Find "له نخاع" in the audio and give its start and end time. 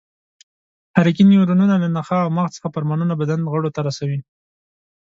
1.83-2.21